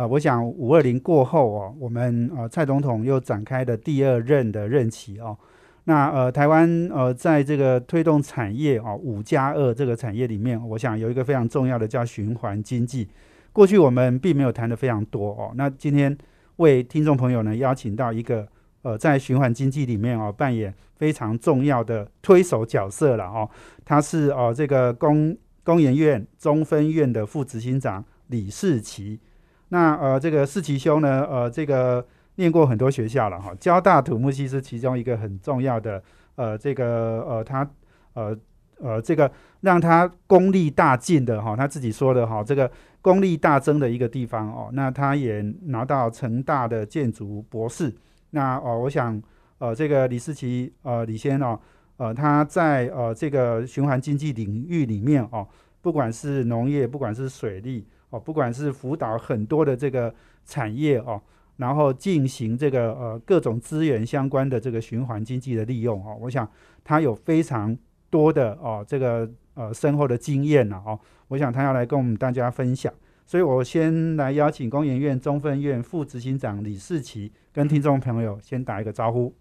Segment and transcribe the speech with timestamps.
[0.00, 5.36] 啊，我想五二零过后哦，我们呃蔡总统又展开了第二任的任期哦。
[5.84, 13.06] 那呃台湾呃在这个推动产业哦五加二这个产业里面，我想有一个非常重要的叫循环经济。
[13.52, 15.52] 过去我们并没有谈的非常多哦。
[15.54, 16.16] 那今天
[16.56, 18.48] 为听众朋友呢邀请到一个
[18.80, 23.46] 呃在循环经济里面哦扮演非常重要的推手角色了哦。
[23.84, 29.20] 他是哦这个工工研院中分院的副执行长李世奇。
[29.70, 32.06] 那呃这个世奇兄呢呃这个
[32.36, 36.00] 念过很多学校了哈，交大土木系是其中一个很重要的
[36.36, 37.68] 呃这个呃他
[38.12, 38.36] 呃
[38.78, 39.30] 呃这个
[39.62, 44.68] 让他功力大进的哈，他自己说的哈这个功力大增的一个地方哦。
[44.72, 47.92] 那他也拿到成大的建筑博士。
[48.30, 49.20] 那哦我想
[49.58, 51.58] 呃这个李世奇呃李先哦。
[51.96, 55.46] 呃，他在呃这个循环经济领域里面哦，
[55.82, 61.20] 不管是农业，不管是水利哦，不管是辅导很多的这个产业哦，
[61.56, 66.48] 然后进行这个呃各种资源相关的这个循环经济的利用哦，我想
[66.84, 67.76] 他有非常
[68.10, 72.92] 多的哦这个呃深厚的经验了哦，我想他要来跟我们大家分享，
[73.24, 79.32] 所以我先来邀请工研院中分院副执行长李世奇跟听众朋友先打一个招呼。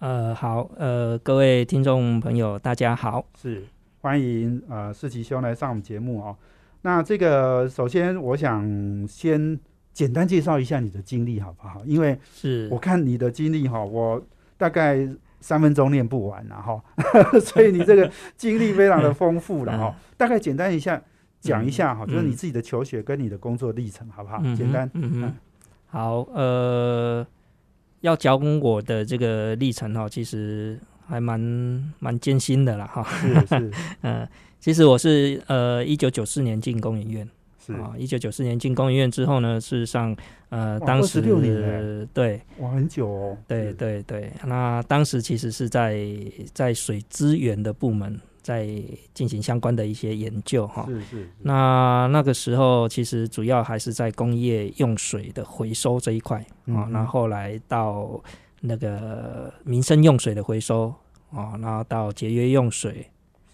[0.00, 3.64] 呃，好，呃，各位听众朋友，大家好，是
[4.02, 6.36] 欢迎呃世奇兄来上我们节目哦。
[6.86, 8.64] 那这个首先我想
[9.08, 9.58] 先
[9.92, 11.82] 简单介绍一下你的经历好不好？
[11.84, 14.24] 因为是我看你的经历哈，我
[14.56, 14.96] 大概
[15.40, 16.80] 三分钟念不完了哈，
[17.42, 19.96] 所以你这个经历非常的丰富了哈。
[20.16, 21.02] 大概简单一下
[21.40, 24.40] 讲一下哈，就是你自己的求学跟你的工作历程好不好？
[24.54, 25.34] 简单，嗯嗯，
[25.86, 27.26] 好，呃。
[28.02, 31.40] 要讲我的这个历程哈，其实还蛮
[31.98, 33.02] 蛮艰辛的啦哈。
[33.02, 34.28] 是是， 嗯，
[34.66, 37.30] 其实我是呃一九九四年进工研院，
[37.64, 37.72] 是。
[37.74, 40.12] 啊，一九九四年进工研院之后呢，事实上
[40.48, 43.38] 呃当时六年对，哇很久哦。
[43.46, 46.04] 对对对，那当时其实是在
[46.52, 48.20] 在水资源的部门。
[48.42, 48.68] 在
[49.12, 51.28] 进行相关的一些研究哈，是是。
[51.42, 58.22] 那那个时候其实主要还是在工业用水的回收这一块啊，那后来到
[58.60, 60.94] 那个民生用水的回收
[61.32, 63.04] 啊，然后到节约用水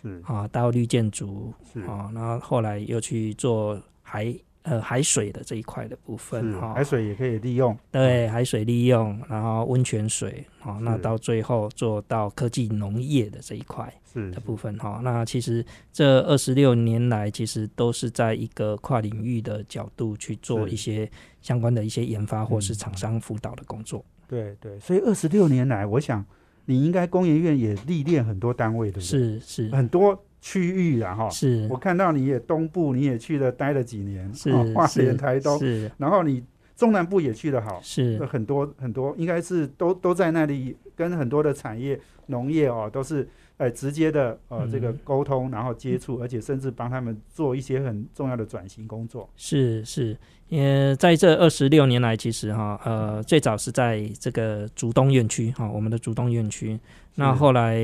[0.02, 0.22] 是。
[0.26, 1.80] 啊，到绿建筑是。
[1.82, 4.34] 啊，然后后来又去做海。
[4.64, 24.04] 呃，海水的这一块的部分哈，海水也可以利用，对，海水利用，然后温泉水，啊，那到最后做到科技农业的这一块是的部分哈，那其实这二十六年来，其实都是在一个跨领域的角度去做一些相关的一些研发或是厂商辅导的工作。
[24.28, 26.24] 对对，所以二十六年来，我想
[26.64, 29.38] 你应该工研院也历练很多单位，对不对？
[29.38, 30.22] 是是，很多。
[30.44, 31.68] 区域啊，哈，是。
[31.70, 36.42] 我看到你也东部，你也去了待了几年，是花莲、台东，是，然后你
[36.74, 38.18] 中南部也去的好，是。
[38.26, 41.96] 很多很多，应该是都都在那里跟很多的产业、
[42.26, 49.28] 农业哦，都是呃直接的呃这个沟通，然后接触，而且甚至帮他们做一些很重要的转型工作。
[49.36, 50.16] 是是，
[50.48, 56.78] 因为在这二十六年来，其实哈呃最早是在这个竹东院区哈，我们的竹东院区，
[57.14, 57.76] 那后来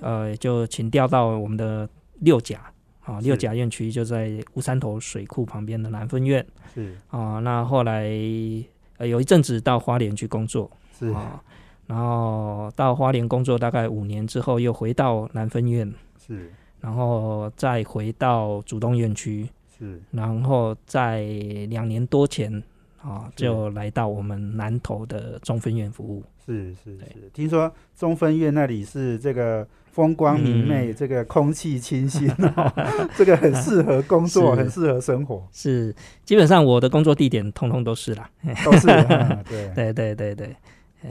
[0.00, 1.88] 呃就请调到我们的。
[2.20, 2.60] 六甲
[3.02, 6.46] 啊，六甲院区就在乌山头水库旁边的南分院。
[6.72, 8.08] 是啊，那后来
[8.98, 10.70] 呃有一阵子到花莲去工作。
[10.96, 11.42] 是啊，
[11.86, 15.92] 然后到花莲工作大概五年之后，又回到南分院。
[16.18, 16.50] 是，
[16.80, 19.48] 然后再回到主动院区。
[19.78, 21.22] 是，然后在
[21.68, 22.62] 两年多前
[23.00, 26.22] 啊，就来到我们南投的中分院服务。
[26.44, 29.66] 是是是，听说中分院那里是这个。
[29.94, 32.28] 风光明媚，这个空气清新，
[33.16, 35.46] 这个很适合工作，很适合生活。
[35.52, 35.94] 是，
[36.24, 38.28] 基本上我的工作地点通通都是啦，
[38.64, 38.88] 都是。
[39.48, 40.56] 对 对对对对，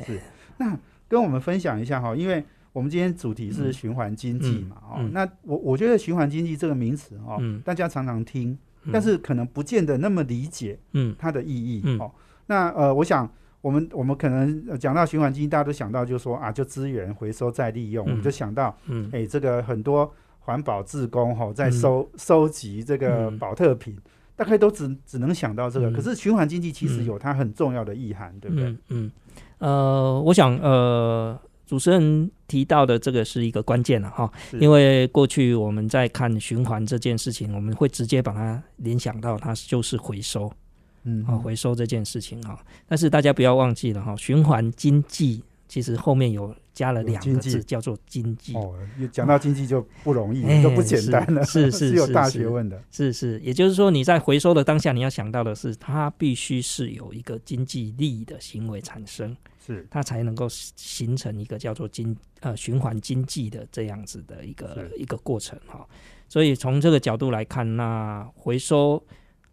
[0.05, 0.19] 是。
[0.57, 0.77] 那
[1.07, 8.57] 跟我们分享一下哈，因为我们今天主题是循环经济嘛，哦，那我我觉得循环经济这个名词哦，大家常常听，
[8.91, 12.11] 但是可能不见得那么理解，嗯，它的意义哦。
[12.47, 13.29] 那呃，我想。
[13.63, 23.97] 我们我们可能讲到循环经济，大家都想到就是说啊，就资源回收再利用，我们就想到，嗯，哎，这个很多环保志工哈在收收集这个保特瓶，
[24.35, 25.89] 大概都只只能想到这个。
[25.89, 28.65] 嗯可是循环经济其实嗯有它很重要的意涵，对不对？
[28.65, 29.11] 嗯嗯，
[29.63, 34.29] 呃，我想呃，主持人提到的这个是一个关键了哈，
[34.59, 40.51] 因为过去我们在看循环这件事情，我们会直接把它联想到它就是回收
[41.05, 42.59] 嗯啊，回收这件事情哈。
[42.89, 48.53] 但是大家不要忘记了哈，循环经济其实后面有加了两个字，叫做经济。
[48.55, 48.75] 哦，
[49.13, 52.83] 讲到经济就不容易，哎就不简单了，是是 是有大学问的。
[52.91, 65.87] 是是，也就是说你在回收的当下，你要想到的是，它必须是有一个经济利益的行为产生，是它才能够形成一个叫做经呃循环经济的这样子的一个一个过程哈。
[66.27, 69.03] 所以从这个角度来看，那回收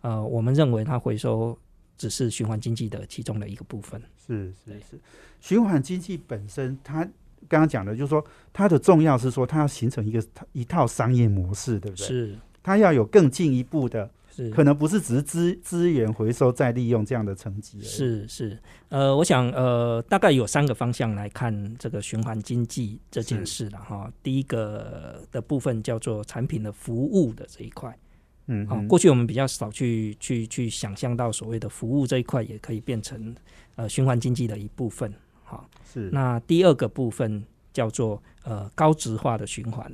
[0.00, 1.56] 呃，我们认为它回收
[1.98, 4.02] 只是循环经济的其中的一个部分。
[4.26, 5.00] 是是是，
[5.40, 7.04] 循环经济本身，它
[7.48, 12.06] 刚刚讲的就是说，它的重要是说，它要形成一个一套商业模式，对不对？
[12.06, 14.10] 是它要有更进一步的，
[14.44, 14.50] 是。
[14.50, 17.80] 可能不是只是资资源回收再利用这样的层级。
[17.82, 18.58] 是是，
[18.88, 24.10] 呃，我想呃，大概有三个方向来看这个循环经济这件事了哈。
[24.22, 27.90] 第一个的部分叫做产品的服务的这一块。
[27.90, 27.96] 啊、
[28.46, 33.32] 嗯哼，过去我们比较少去去去想象到所谓的服务这一块也可以变成
[33.76, 35.12] 呃循环经济的一部分。
[35.44, 36.10] 好，是。
[36.10, 39.92] 那第二个部分叫做呃高值化的循环，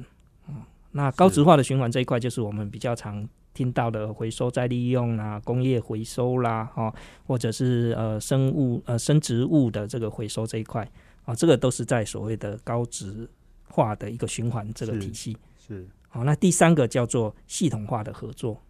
[0.48, 0.54] 嗯，
[0.92, 6.94] 那高值化的循环这一块就是我们比较常听到的回收再利用啊、工业回收啦，哈、
[7.26, 10.86] 或者是呃生物呃生植物的这个回收这一块
[11.24, 13.26] 啊，这个都是在所谓的高值
[13.70, 15.34] 化的一个循环这个体系。
[15.58, 18.60] 是好，那第三个叫做系统化的合作。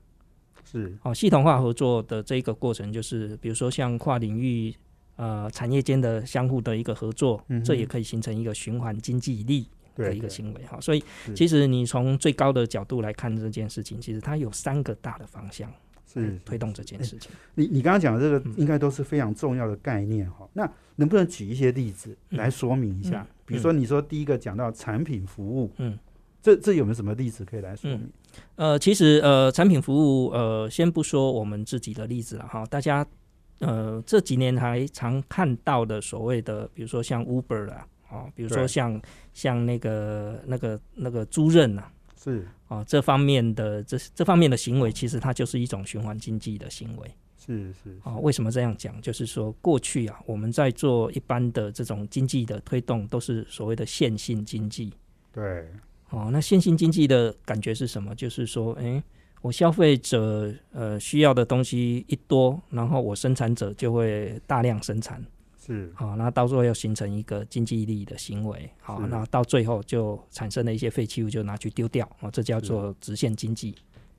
[0.64, 4.74] 是哦，系统化合作的这一个过程，就是比如说像跨领域
[5.16, 9.68] 呃产业间的相互的一个合作，嗯这也可以形成一个循环经济力
[10.04, 10.80] 的一个行为哈。
[10.80, 11.02] 所以
[11.34, 15.72] 其实你从最高的角度来看这件事情，其实它有三个大的方向
[16.12, 17.30] 是推动这件事情。
[17.54, 20.48] 你你刚刚讲的这个嗯应该都是非常重要的概念哈。
[20.52, 23.26] 那能不能举一些例子嗯来说明一下？
[23.28, 25.96] 嗯比如说你说第一个讲到产品服务，嗯，
[26.42, 28.10] 这这有没有什么例子可以来说明？
[28.56, 33.06] 呃，其实呃，产品服务呃，先不说我们自己的例子了哈，大家
[33.60, 39.00] 呃这几年还常看到的所谓的，比如说像 Uber 啦，哦，比如说像
[39.32, 41.92] 像那个那个那个租赁啊，
[42.22, 47.10] 是哦，这方面的这这方面的行为，其实它就是一种循环经济的行为。
[47.38, 49.00] 是是哦，为什么这样讲？
[49.00, 54.92] 就是说，过去啊，我们在做一般的这种经济的推动，都是所谓的线性经济。
[55.32, 55.64] 对
[56.10, 58.12] 哦，那线性经济的感觉是什么？
[58.16, 59.00] 就是说，哎，
[59.42, 65.24] 我消费者呃需要的东西一多，然后我生产者就会大量生产。
[65.66, 73.74] 是好、那到最后要形成一个经济利益的行为，好、是那到最后就产生了一些废弃物，就拿去丢掉，哦，这叫做直线经济，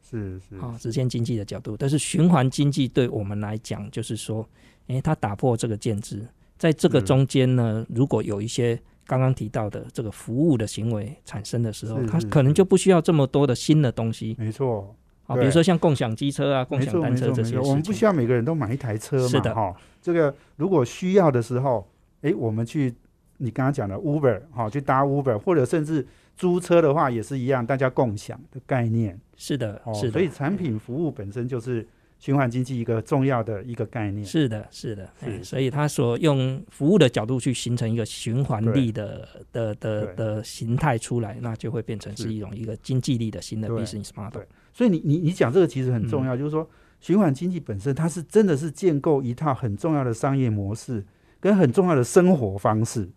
[0.09, 1.77] 是是啊、直线经济的角度。
[1.77, 4.47] 但是循环经济对我们来讲，就是说，
[4.87, 6.27] 诶，它打破这个建制，
[6.57, 14.93] 在这个中间呢，如果有一些刚刚提到的这个服务的行为产生的时候，它可能就不需要这么多的新的东西没错，
[15.27, 17.81] 啊，比如说像共享机车啊、共享单车这些我们。
[17.81, 19.75] 不需要每个人都买一台车是的嘛哈。
[20.07, 21.85] 这个如果需要的时候，
[22.21, 22.93] 诶，我们去
[23.39, 26.07] 你刚刚讲的 Uber 哈，去搭 Uber 或者甚至
[26.37, 29.19] 租车的话也是一样，大家共享的概念。
[29.35, 29.93] 是的，哦。
[29.93, 31.85] 是的，所以产品服务本身就是
[32.19, 34.25] 循环经济一个重要的一个概念。
[34.25, 42.33] 是的，是的，是哎所以它所用服务的角度去形成一个循环力的的的的形态出来，那就会变成是是。
[42.33, 44.47] 一种一个经济力的新的对 business model 对。
[44.71, 46.67] 所以你你你讲这个其实很重要，就是说
[46.99, 51.03] 循环经济本身它是真的是建构一套很重要的商业模式
[51.39, 53.07] 跟很重要的生活方式。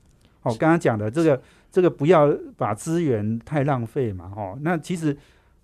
[0.42, 5.16] 哦，刚刚讲的这个这个不要把资源太浪费嘛，哦，那其实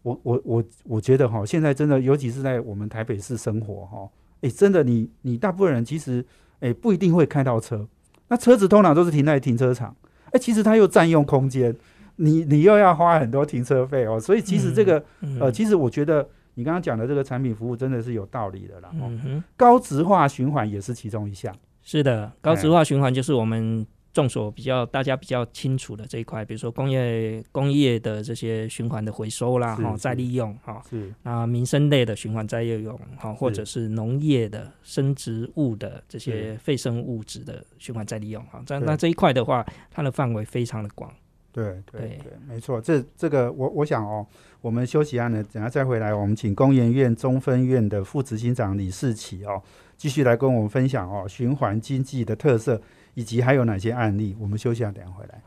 [0.03, 4.09] 我我我我觉得哈、现在真的尤其是在我们台北市生活哈、
[4.43, 6.25] 诶，真的你你大部分人其实
[6.61, 7.89] 诶不一定会开到车，
[8.29, 9.97] 那车子通常都是停在停车场，
[10.33, 11.75] 诶，其实它又占用空间。
[12.19, 16.27] 你你又要花很多停车费哦，所以其实这个、嗯呃，其实我觉得
[16.59, 18.89] 你刚刚讲的这个产品服务真的是有道理的啦。
[18.95, 21.55] 哦，嗯哼，高值化循环也是其中一项。
[21.83, 31.13] 是的，高值化循环就是我们众所比较大家比较清楚的这一块，比如说工业工业的这些循环的回收啦，哈，再利用哈，是。
[31.23, 38.87] 那民生类的循环再利用哈，或者是农业的生植物的这些废生物质的循环再利用哈，这对。
[38.87, 41.13] 那这一块的话，它的范围非常的广。
[41.57, 42.79] 对对对对，没错。
[42.79, 44.27] 这这个我我想哦，
[44.61, 49.63] 我们休息一下呢，等下再回来，我们请工研院中分院的副执行长李世奇哦，
[49.97, 52.79] 继续来跟我们分享哦循环经济的特色，
[53.15, 54.37] 以及还有哪些案例。
[54.39, 55.41] 我们休息一下，等下回来。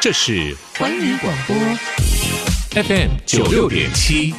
[0.00, 1.54] 这是环宇广播
[2.82, 4.34] FM 九六点七，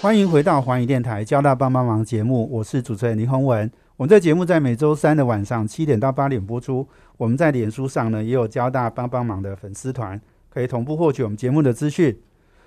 [0.00, 3.70] 欢迎回到环宇电台交大帮帮忙节目，我是主持人林宏文。
[3.96, 6.88] 我们这节目在每周三的晚上七点到八点播出。
[7.16, 12.16] 我们在脸书上呢也有交大帮帮忙的粉丝团，可以同步获取我们节目的资讯。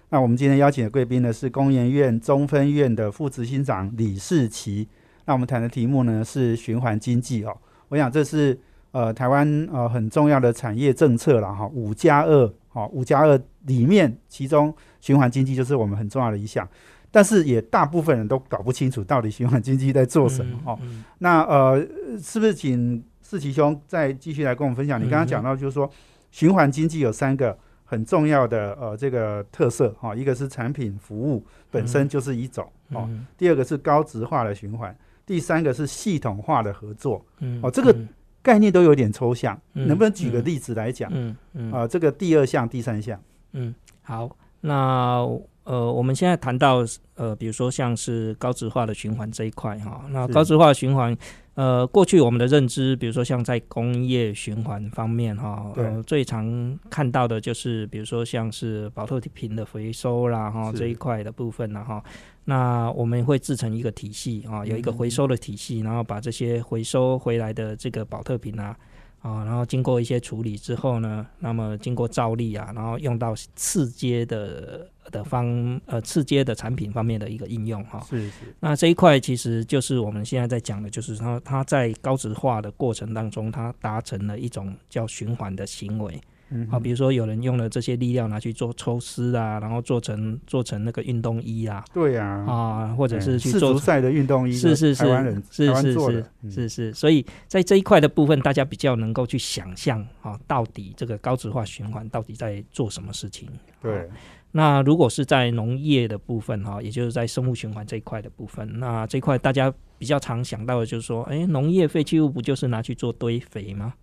[0.10, 4.88] 那我们今天邀请的贵宾呢是工研院中分院的副执行长李世奇。
[5.26, 7.58] 那我们谈的题目呢是循环经济哦。
[7.90, 8.58] 我想这是
[8.92, 16.66] 呃台湾呃很重要的产业政策了哈，五加二好，五加二里面其中循环经济就是我们很重要的一项。
[17.12, 20.80] 但是也大部分人都搞不清楚到底循环经济在做什么哦。
[21.20, 21.86] 那呃，
[22.22, 24.98] 是不是请四奇兄再继续来跟我们分享？
[24.98, 25.92] 你刚刚讲到就是说，
[26.32, 37.22] 循环经济有三个很重要的呃这个特色哈，一个是产品服务本身就是一种哦，第二个是高值化的循环，第三个是系统化的合作。
[37.62, 37.94] 哦，这个
[38.42, 41.12] 概念都有点抽象，能不能举个例子来讲？
[41.14, 43.22] 嗯嗯啊，这个第二项、第三项。
[43.52, 45.28] 嗯，好，那。
[45.68, 46.78] 呃，我们现在谈到
[47.16, 51.14] 呃，比如说像是高值化的循环这一块哈，那高值化循环，
[51.58, 62.04] 呃，过去我们的认知，比如说像在工业循环方面哈，呃，最常看到的就是比如说像是保特瓶的回收啦哈这一块的部分啦哈，
[62.46, 68.78] 那我们会制成一个体系啊，有一个回收的体系，然后把这些回收回来的这个保特瓶啊。
[69.28, 75.46] 啊，然后经过一些处理之后呢，那么经过照例啊，然后用到次阶的的方
[75.86, 78.00] 呃次阶的产品方面的一个应用哈。
[78.10, 78.56] 是是。
[78.62, 86.22] 那这一块其实就是我们现在在讲的，就是它它在高值化的过程当中，它达成了一种叫循环的行为。
[86.50, 103.50] 嗯，好，比如说有人用了这些力量拿去做抽丝啊，然后做成做成那个运动衣啊，对呀，啊，或者是去做赛的运动衣，是是是，台湾人是是是是是，所以在这一块的部分，大家比较能够去想象啊，到底这个高值化循环到底在做什么事情？
[103.82, 104.10] 对，
[104.52, 113.94] 那如果是在农业的部分哈，也就是在生物循环这一块的部分，那这块大家比较常想到的就是说，哎，农业废弃物不就是拿去做堆肥吗？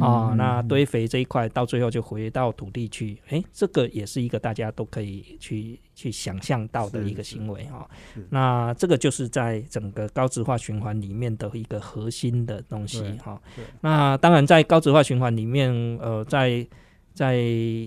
[0.00, 7.86] 啊，那堆肥这一块到最后就回到土地去，哎，这个也是一个大家都可以去去想象到的一个行为哈。
[8.30, 13.40] 那这个就是在整个高质化循环里面的一个核心的东西哈。
[13.82, 16.66] 那当然在高质化循环里面，呃，在
[17.14, 17.38] 在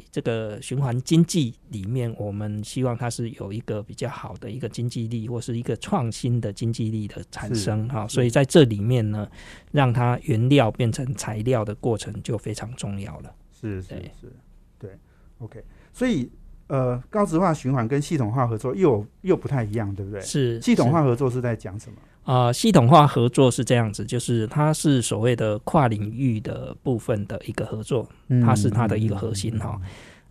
[0.09, 8.07] 这个循环经济里面，我们希望它是有一个比较好的一个经济力，或是一个创新的经济力的产生哈。
[8.07, 9.29] 所以在这里面呢，
[9.71, 13.35] 让它原料变成材料的过程就非常重要了。
[13.51, 13.89] 是是
[14.21, 14.33] 是，
[14.79, 14.91] 对
[15.39, 15.61] ，OK。
[15.91, 16.31] 所以
[16.67, 20.21] 呃，高值化循环跟系统化合作又又不太一样，对不对？
[20.21, 21.97] 是系统化合作是在讲什么？
[22.27, 28.05] 啊，系统化合作是这样子，就是它是所谓的跨领域的部分的一个合作，
[28.43, 29.79] 它是它的一个核心哈。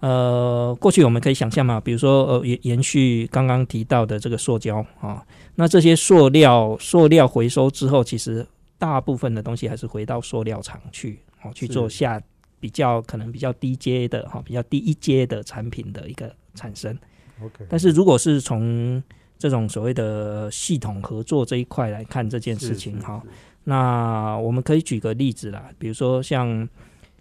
[0.00, 5.24] 呃，过去我们可以想象嘛，比如说呃延延续刚刚提到的这个塑胶啊，
[5.54, 12.20] 那这些塑料塑料回收之后，其实大部分的东西还是回到塑料厂去哦去做下
[12.60, 16.94] 比较可能比较低阶的哈，比较低一阶的产品的一个产生。
[17.42, 19.02] OK，但是如果是从
[19.38, 23.22] 这种所谓的系统合作这一块来看这件事情哈，
[23.64, 26.66] 那我们可以举个例子啦，比如说像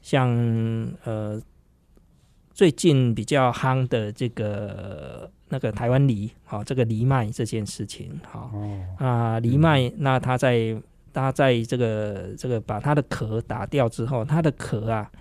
[0.01, 0.29] 像
[1.03, 1.41] 呃
[2.53, 8.49] 最近比较夯的这个那个台湾梨，好这个梨麦这件事情，好
[8.97, 10.81] 啊梨麦，那它在
[11.11, 15.11] 它在这个这个把它的壳打掉之后，它的壳啊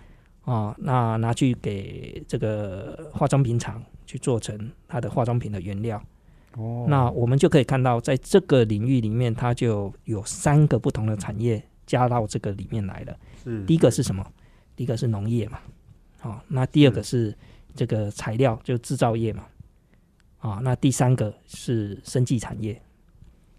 [0.43, 6.01] 啊那拿去给这个化妆品厂去做成它的化妆品的原料。
[6.57, 13.17] 哦，那我们就可以看到，在这个领域里面，它就有三个不同的产业加到这个里面来了。
[13.43, 14.25] 是，第一个是什么？
[14.77, 15.59] 第一个是农业嘛，
[16.21, 17.37] 好，那第二个是
[17.75, 19.47] 这个材料，就制造业嘛，
[20.39, 22.81] 啊，那第三个是生技产业。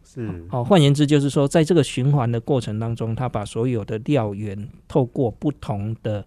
[0.04, 6.26] 是，好，换言之就是说，在这个循环的过程当中，它把所有的料源透过不同的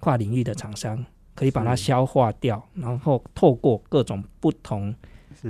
[0.00, 1.02] 跨领域的厂商，
[1.34, 4.94] 可以把它消化掉，然后透过各种不同。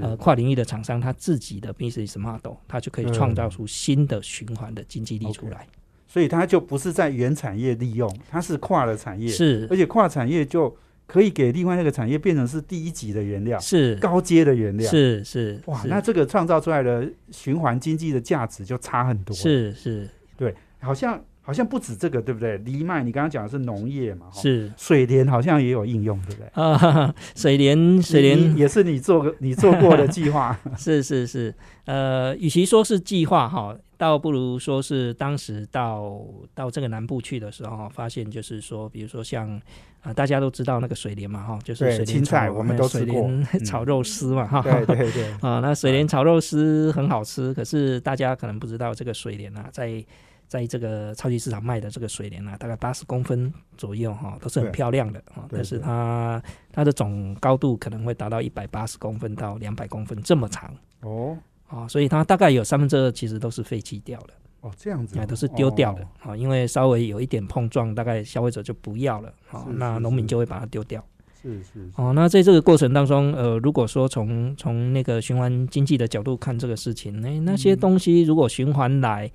[0.01, 5.67] 呃，跨领域的厂商他自己的 business model，他就可以创造出新的循环的经济力出来。
[6.07, 9.67] 所以它就不是在原产业利用，它是跨了产业，是。
[9.71, 13.95] 而且跨产业就可以给另外那个产业变成是第一级的原料，是。
[13.95, 15.59] 高阶的原料，是是。
[15.65, 19.35] 哇，那这个创造出来的循环经济的价值就差很多。
[19.35, 22.57] 是是，对，好像好像不止这个，对不对？
[22.59, 24.27] 藜麦，你刚刚讲的是农业嘛？
[24.31, 26.47] 哈是水莲好像也有应用，对不对？
[26.55, 31.53] 啊，哈哈水莲水你莲也是你做个你做过的计划， 是是是，
[31.85, 36.21] 呃，与其说是计划哈，倒不如说是当时到
[36.55, 39.61] 到这个南部去的时候，发现就是说，比如说像
[40.05, 44.61] 啊、大家都知道那个水莲嘛哈，就是水菜我们都水莲嗯炒肉丝嘛哈。
[44.61, 50.05] 对对对， 啊，那水莲炒肉丝很好吃，可是大家可能不知道，这个水莲啊，在
[50.53, 55.49] 在这个超级市场卖的这个水莲啊，大概八十公分左右哈，都是很漂亮的啊。
[55.49, 60.71] 对但是它它的总高度可能会达到一百八十公分到两百公分这么长。
[61.01, 61.39] 哦。
[61.69, 66.33] 啊，所以它大概有三分之二其实都是废弃掉的，哦这样子哦，啊，都是丢掉的哦。
[66.33, 71.03] 啊，因为稍微有一点碰撞，大概消费者就不要了啊是，那农民就会把它丢掉。
[71.41, 71.91] 是是是。
[71.97, 79.33] 哦，那在这个过程当中，呃，如果说从从那个循环经济的角度看这个事情，那那些东西如果循环来，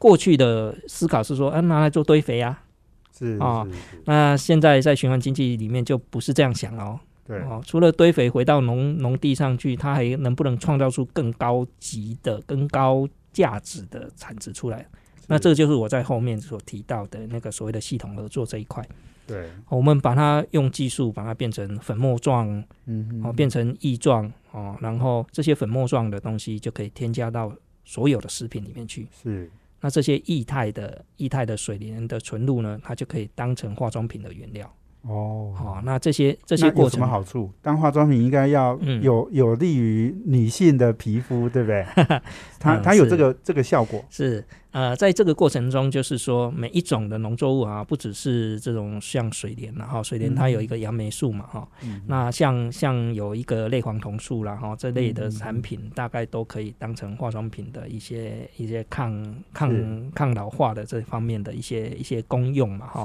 [0.00, 2.64] 过去的思考是说，啊，拿来做堆肥啊，
[3.16, 3.68] 是啊
[4.06, 6.98] 那现在在循环经济里面就不是这样想哦。
[7.26, 14.88] 对哦，除了堆肥回到农农地上去，它还能不能创造出更高级的、更高价值的产值出来？
[15.28, 18.82] 那这个就是我在后面所提到的那个所谓的系统合作这一块。
[19.26, 27.52] 对我们把它用技术把它变成粉末状，嗯变成液状哦，然后这些粉末状的东西就可以添加到
[27.84, 29.06] 所有的食品里面去。
[29.22, 29.48] 是
[29.80, 34.70] 那这些液态的液态的水莲的纯露呢，它就可以当成化妆品的原料。
[35.02, 37.50] 哦哦，那这些这些那有什么好处？
[37.62, 41.86] 当化妆品应该要嗯有、有利于女性的皮肤，对不对？
[42.60, 52.00] 它嗯它有这个这个效果，是呃，在这个过程中，就是说每一种的农作物啊，不只是这种像水莲然后，水莲它有一个杨梅树嘛，哈、嗯。
[52.06, 63.04] 那像像有一个类黄酮素啦，哈，这类的嗯产品大概都可以当成化妆品的一些一些抗抗抗老化的这方面的一些一些功用嘛，哈。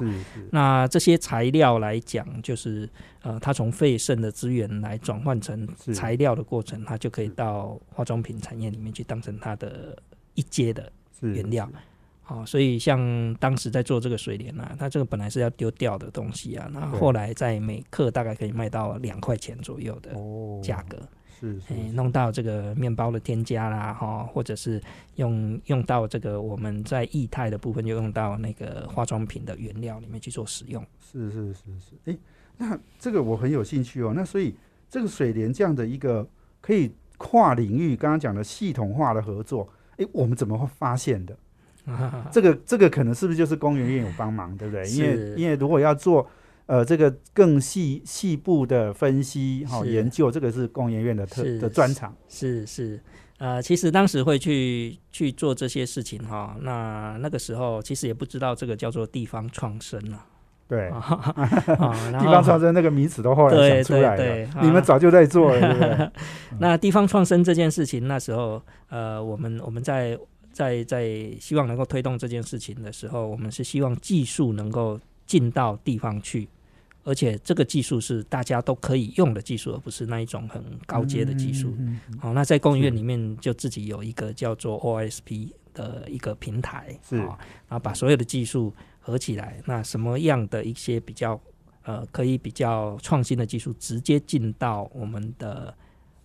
[0.51, 2.87] 那这些材料来讲，就是
[3.23, 9.97] 呃，它从废剩的资源来转换成材料的过程，它就可以到化妆品产业里面去当成它的
[10.35, 10.91] 一阶的是
[11.21, 11.69] 原料。
[12.27, 20.97] 好、所以像当时在做这个水莲啊，它这个本来是要丢掉的东西啊，那对后来在每克大概可以卖到两块钱左右的哦价格，
[21.39, 24.81] 是是弄到这个面包的添加啦，哈、或者是
[25.17, 30.83] 用用到这个我们在液态的部分，就用到那个化妆品的原料里面去做使用。
[30.99, 32.17] 是是是是，哎，
[32.57, 34.13] 那这个我很有兴趣哦。
[34.15, 34.55] 那所以
[34.89, 36.27] 这个水莲这样的一个
[36.59, 41.37] 可以跨领域，刚刚讲的系统化的合作，哎，我们怎么会发现的？
[42.31, 44.89] 这个这个可能是不是就是工研院有帮忙，对不对？
[44.89, 46.27] 因为因为如果要做
[46.65, 52.15] 呃这个更细细部的分析哈、是研究，这个是工研院的特的专长。
[52.27, 52.99] 是是，
[53.37, 60.25] 呃，其实当时会去去做这些事情哈，那那个时候其实也不知道这个叫做地方创生啊，
[60.67, 61.33] 对，啊，
[62.19, 64.59] 地方创生那个名词都后来对想出来对了，对啊。
[64.63, 66.09] 你们早就在做了，对不对？
[66.59, 70.17] 那地方创生这件事情，那时候呃，我们我们在
[70.51, 71.07] 在在
[71.39, 76.47] 希望能够推动这件事情的时候，我们是希望技术能够进到地方去，
[77.03, 81.75] 而且这个技术是大家都可以用的技术，而不是那一种很高阶的技术。
[81.77, 87.17] 嗯嗯嗯好、那在工业是里面就自己有一个叫做 OSP 的一个平台，是。
[87.17, 88.73] 哦然后把所有的技术
[89.05, 91.39] 合起来，那什么样的一些比较
[91.83, 95.71] 呃可以比较创新的技术，直接进到我们的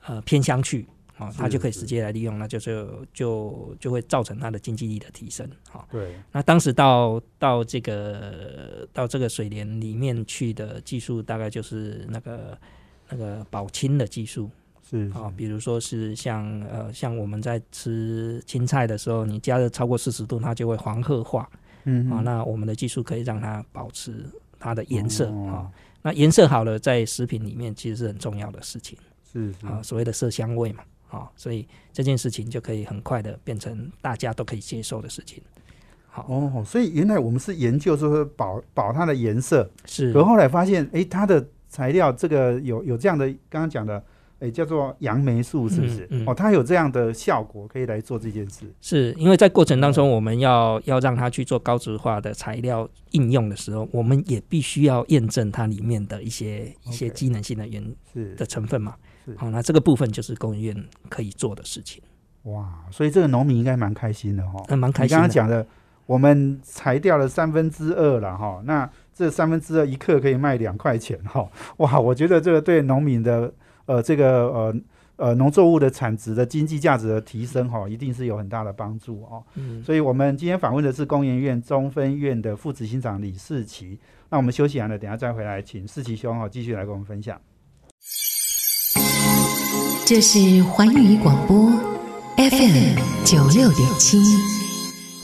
[0.06, 0.86] 呃偏乡去。
[1.18, 5.46] 哦，它就可以直接来利用，那就就就就会造成它的经济力的提升。
[5.74, 12.58] 哦、对，那当时到到这个到这个水帘里面去的技术，大概就是那个
[13.10, 14.50] 那个保清的技术，
[14.88, 24.24] 是啊、比如说是像呃像我们在吃青菜的时候，你加热超过四十度，它就会黄褐化啊、嗯啊那我们的技术可以让它保持
[24.58, 25.70] 它的颜色啊、哦
[26.02, 28.98] 那颜色好了，在食品里面其实是很重要的事情。
[29.30, 29.66] 是是。
[29.66, 35.42] 啊、所谓的色香味嘛啊、所以这件事情就可以很快的变成大家都可以接受的事情。
[36.08, 40.10] 好，哦，所以原来我们是研究说保保它的颜色，是。
[40.12, 44.02] 可后来发现，哎，它的材料这个有有这样的，刚刚讲的，
[44.40, 46.04] 哎，叫做杨梅素，是不是？
[46.10, 48.64] 嗯嗯哦，它有这样的效果，可以来做这件事。
[48.80, 59.36] 是因为在过程当中，我们要要让它去做高值化的材料应用的时候，我们也必须要验证它里面的一些一些机能性的原是的成分嘛是。
[59.36, 62.02] 好，那这个部分就是工研院可以做的事情，
[62.44, 64.64] 哇，所以这个农民应该蛮开心的哈、哦。
[64.68, 65.20] 嗯，蛮开心的。
[65.20, 65.66] 刚刚讲的，
[66.06, 73.52] 我们裁掉了三分之二了哈，那这三分之二一克可以卖两块钱哈，哇，我觉得这个对农民的
[73.90, 74.76] 呃这个呃
[75.16, 79.42] 呃农作物的产值的经济价值的提升哈，一定是有很大的帮助哦。
[79.56, 83.98] 嗯，所以我们今天访问的是工研院中分院的副执行长李世奇。
[84.28, 87.36] 那我们休息完了，等下再回来，请世奇兄哈继续来跟我们分享。
[90.06, 91.68] 这是环宇广播
[92.36, 94.18] FM 九六点七。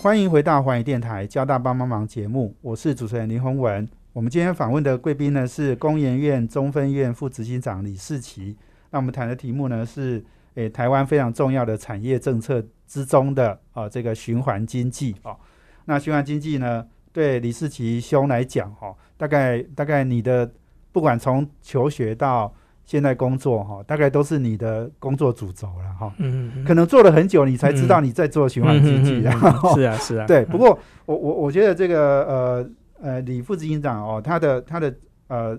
[0.02, 3.88] 欢迎回到环宇电台交大帮帮忙节目，我是主持人林宏文。
[4.16, 8.56] 我们今天访问的贵宾呢是工研院中分院副执行长李世奇。
[8.88, 10.24] 那我们谈的题目呢是
[10.54, 15.36] 诶台湾非常重要的产业政策之中的啊这个循环经济啊。
[15.84, 20.50] 那循环经济呢对李世奇兄来讲哈，大概大概你的
[20.92, 22.50] 不管从求学到
[22.86, 26.10] 现在工作哈，大概都是你的工作主轴了哈。
[26.16, 29.20] 嗯嗯可能做了很久，你才知道你在做循环经济，
[29.74, 32.70] 是啊是啊，对，不过我我我觉得这个呃
[33.00, 34.94] 呃李副执行长哦，他的他的
[35.28, 35.58] 呃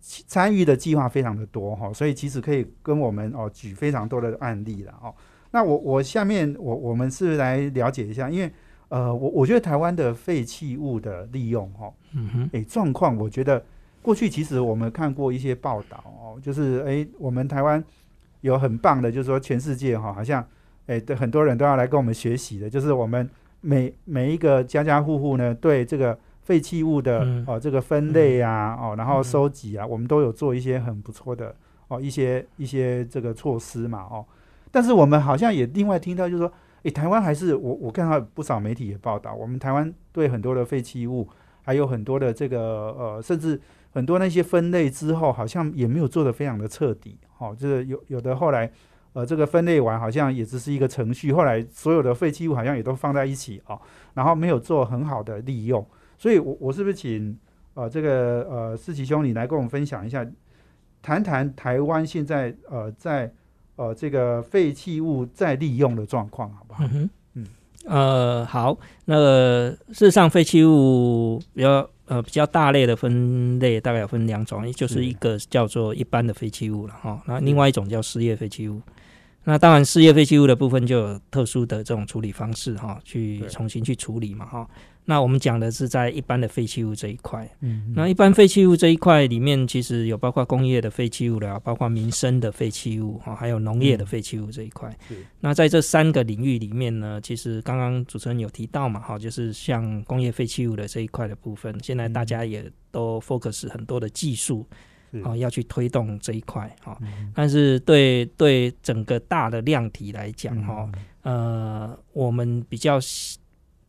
[0.00, 5.14] 参与的计划非常的多哈、所以其实可以跟我们哦举非常多的案例了哦。
[5.50, 8.50] 那我我下面我我们是来了解一下，因为
[8.88, 13.62] 呃我我觉得台湾的废弃物的利用哈、嗯哼，诶状况，我觉得
[14.00, 17.82] 过去其实我们看过一些报道哦，就是诶我们台湾
[18.42, 20.46] 有很棒的，就是说全世界哈、好像
[20.86, 23.28] 诶对很多人都要来跟我们学习的，就是我们
[23.60, 26.16] 每每一个家家户户呢，对这个
[26.48, 31.54] 废弃物的、嗯哦这个分类啊哦，然后嗯收集啊，我们都有做一些很不错的
[31.88, 34.24] 哦一些一些这个措施嘛哦，
[34.70, 36.50] 但是我们好像也另外听到就是说，
[36.84, 41.28] 诶台湾还是我我看到不少媒体也报道，我们台湾对很多的废弃物。
[41.68, 43.60] 还有很多的这个呃，甚至
[43.92, 47.18] 很多那些分类之后，好像也没有做得非常的彻底。
[47.36, 48.72] 哦，就是有有的后来
[49.12, 53.78] 呃，这个分类完好像也只是一个程序，后来所有的废弃物好像也都放在一起哦，
[54.14, 55.86] 然后没有做很好的利用。
[56.18, 57.34] 所以我我是不是请
[57.74, 60.26] 呃这个呃思琪兄你来跟我们分享一下，
[61.00, 63.32] 谈谈台湾现在呃在
[63.76, 66.84] 呃这个废弃物再利用的状况，好不好？
[66.92, 67.46] 嗯，嗯
[67.86, 78.82] 呃，好，那个事实上废弃物比较呃比较大类的分类大概有分两种，一就是是一个叫做一般的废弃物了哈，那另外一种叫事业废弃物。
[79.44, 84.68] 那当然，事业废弃物的部分就有特殊的这种处理方式哈，去重新去处理嘛哈。
[85.10, 94.94] 那我们讲的是在一般的废弃物这一块，嗯那一般废弃物这一块里面，其实有包括工业的废弃物了，包括民生的废弃物哈，还有农业的废弃物这一块。
[95.08, 95.24] 是。
[95.40, 104.66] 那在这三个领域里面呢，其实刚刚主持人有提到嘛，哈，就是像工业废弃物的这一块的部分，现在大家也都 focus 很多的技术
[105.10, 105.20] 是。
[105.22, 106.98] 啊，要去推动这一块哈。
[107.00, 107.32] 嗯。
[107.34, 110.64] 但是对对整个大的量体来讲嗯。
[110.66, 110.92] 哈，
[111.22, 112.98] 呃，我们比较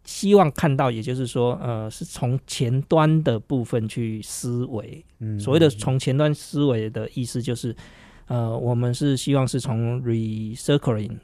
[0.09, 5.05] 希希望看到，也就是说，呃，是从前端的部分去思维。
[5.19, 7.75] 嗯所谓的从前端思维的意思就是，
[8.25, 11.17] 呃，我们是希望是从 recircling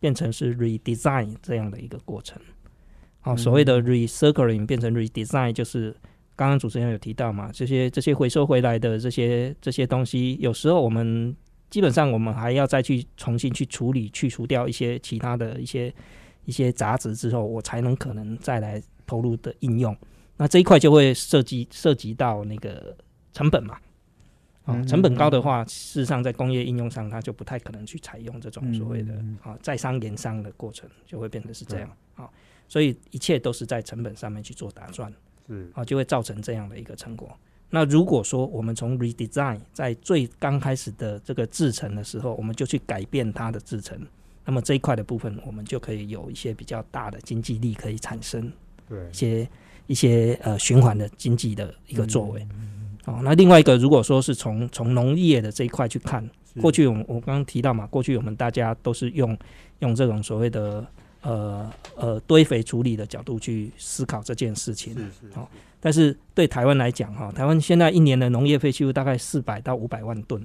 [0.00, 2.40] 变成是 redesign 这样的一个过程。
[3.20, 5.94] 好、所谓的 recircling 变成 redesign，就是
[6.34, 11.34] 刚刚主持人有提到嘛，这些这些回收回来的这些这些东西，有时候我们
[11.70, 15.92] 基本上我们还要再去重新去处理，去除掉一些其他的一些
[16.48, 19.94] 一些杂质之后，我才能可能再来投入的应用。
[20.38, 22.96] 那这一块就会涉及涉及到那个
[23.34, 23.76] 成本嘛。
[24.64, 32.26] 哦嗯，成本高的话，事实上在工业应用上，它就不太可能去采用这种所谓的啊在商言商的过程，就会变成是这样啊。
[32.66, 35.12] 所以一切都是在成本上面去做打算。
[35.46, 37.30] 是啊，就会造成这样的一个成果。
[37.68, 44.00] 那如果说我们从 redesign 在最刚开始的这个制成的时候，我们就去改变它的制成，
[44.48, 48.50] 那么这一块的部分，我们就可以有一些比较大的经济力可以产生
[48.88, 49.48] 对一些
[49.88, 52.40] 一些呃循环的经济的一个作为。
[52.54, 56.26] 嗯哦，那另外一个，如果说是从从农业的这一块去看，
[56.62, 59.36] 过去我们我刚刚提到嘛，过去我们大家都是用
[59.80, 60.86] 用这种所谓的
[61.20, 64.94] 呃呃堆肥处理的角度去思考这件事情。
[64.94, 70.42] 是是好但是对台湾来讲，哈，台湾现在一年的农业废弃物大概四百到五百万吨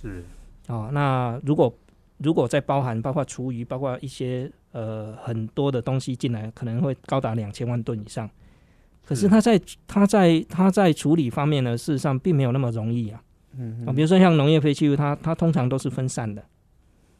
[0.00, 0.24] 是
[0.68, 1.74] 哦、那如果
[2.22, 8.28] 如果再包含包括厨余，包括一些呃很多的东西进来，可能会高达两千万吨以上。
[9.04, 13.22] 可是是它在它在它在处理方面呢，事实上并没有那么容易啊。
[13.58, 16.42] 嗯啊，比如说像农业废弃物，它它通常都是分散的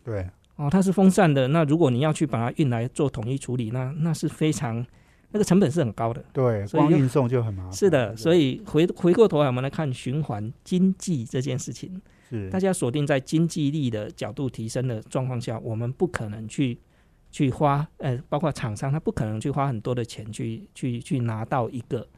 [0.05, 1.49] 对哦，它是分散的。
[1.49, 4.87] 那如果你要去把它运来做统一处理，那那是非常
[5.33, 6.25] 那个成本是很高的。
[6.33, 7.73] 对，所以光运送就很麻烦。
[7.73, 12.01] 是的，所以以回回过头来，我们来看循环经济这件事情，
[12.33, 12.51] 是。
[12.51, 16.79] 大家锁定在经济力的角度提升的状况下，我们不可能去
[17.31, 22.09] 去花，呃，包括厂商他不可能去花很多的钱去去去拿到一个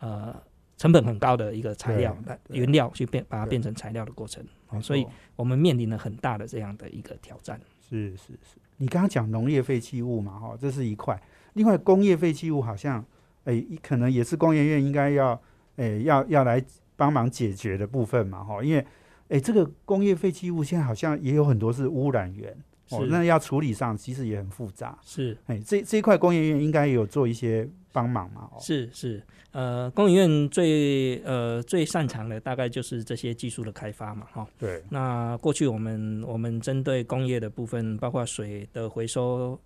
[0.00, 0.36] 呃
[0.76, 4.44] 成本很高的一个材料对来原料去变把它变成材料的过程，
[4.82, 7.58] 所以我们面临了很大的这样的一个挑战。
[7.88, 11.18] 是是是，你刚刚讲农业废弃物嘛，哈，这是一块。
[11.54, 13.02] 另外，工业废弃物好像，
[13.44, 15.40] 哎、可能也是工业院应该要，
[15.76, 16.62] 哎、要要来
[16.96, 18.84] 帮忙解决的部分嘛，哈，因为，
[19.28, 22.56] 哎、这个工业废弃物现在好像也有很多是污染源，
[22.90, 24.98] 哦，那要处理上其实也很复杂。
[25.02, 25.36] 是。
[25.46, 39.58] 哎、这这一块工研院应该也有做一些帮忙嘛，哦，是是，呃，工研院最呃最擅长的大概就是这些技术的开发嘛，哈、对，那过去我们我们针对工业的部分，包括水的回收、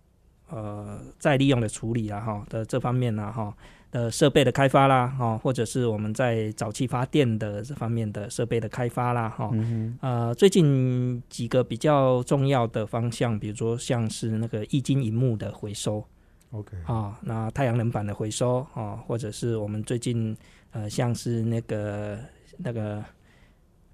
[0.48, 3.54] 呃再利用的处理啊，哈的这方面呢，哈
[3.90, 16.04] 的设备的开发啦，哈，或者是我们在早期发电的这方面的设备的开发啦，哈，嗯呃，最近几个比较重要的方向，比如说像是那个液晶荧幕的回收
[16.52, 20.36] ，OK，啊，那太阳能板的回收啊，或者是我们最近
[20.70, 22.18] 呃像是那个
[22.58, 23.04] 那个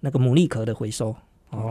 [0.00, 1.16] 那个牡蛎壳的回收。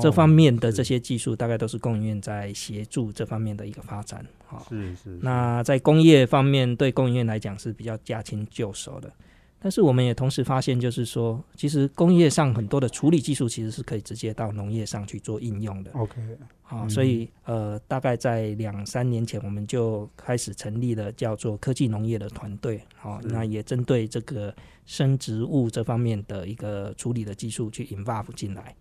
[0.01, 4.25] 这方面的这些技术大概都是供应链在协助这方面的一个发展。
[4.49, 9.11] 哦、是是，那在工业方面，对供应链来讲是比较驾轻就熟的。
[9.59, 15.89] 但是我们也同时发现，就是说，其实工业上很多的处理技术其实是可以直接到农业上去做应用的。
[15.93, 16.21] OK，
[16.63, 22.79] 啊、嗯所以呃，大概在两三年前，我们就开始成立了叫做科技农业的团队。
[22.95, 24.53] 好、是那也针对这个
[24.85, 28.75] 生植物这方面的一个处理的技术去 involve 进来。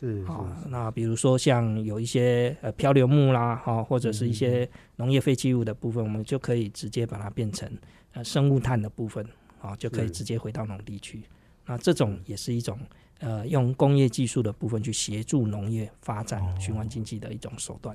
[0.00, 7.70] 是好、是那比如说像有一些呃漂流木啦，哈、或者是一些农业废弃物的部分，我们就可以直接把它变成
[8.14, 9.22] 呃生物炭的部分，
[9.60, 11.22] 啊、就可以直接回到农地去。
[11.66, 12.78] 那这种也是一种
[13.18, 17.94] 呃用工业技术的部分去协助农业发展哦循环经济的一种手段。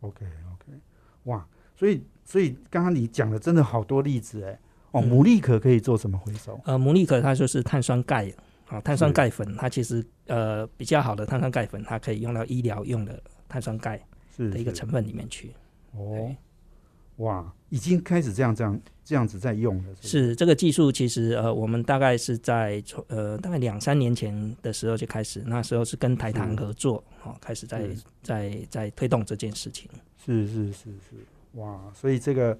[0.00, 0.78] OK OK，
[1.22, 4.58] 哇，所以所以刚刚你讲的真的好多例子哎，
[4.90, 6.60] 哦，嗯牡蛎壳可以做什么回收？
[6.64, 8.30] 呃，牡蛎壳它就是碳酸钙
[8.68, 14.00] 啊，碳酸钙粉，它其实呃比较好的碳酸钙粉，它可以用到医疗用的碳酸钙
[14.36, 15.52] 的一个成分里面去。
[15.92, 16.34] 哦，
[17.18, 27.88] 哇，已经开始这样这样这样子在用了，是这个技术，其实呃，我们大概是在从呃大概两三年前的时候就开始，那时候是跟台糖合作，哦，开始在
[28.22, 29.88] 在在推动这件事情。
[30.24, 32.58] 是是是是，哇，所以这个